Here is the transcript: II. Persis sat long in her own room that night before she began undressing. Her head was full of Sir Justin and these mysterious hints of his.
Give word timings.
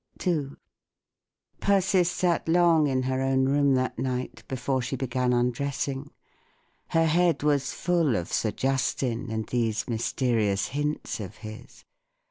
II. 0.25 0.49
Persis 1.59 2.09
sat 2.09 2.49
long 2.49 2.87
in 2.87 3.03
her 3.03 3.21
own 3.21 3.45
room 3.45 3.75
that 3.75 3.99
night 3.99 4.43
before 4.47 4.81
she 4.81 4.95
began 4.95 5.31
undressing. 5.31 6.09
Her 6.87 7.05
head 7.05 7.43
was 7.43 7.71
full 7.71 8.15
of 8.15 8.33
Sir 8.33 8.49
Justin 8.49 9.29
and 9.29 9.45
these 9.45 9.87
mysterious 9.87 10.69
hints 10.69 11.19
of 11.19 11.37
his. 11.45 11.85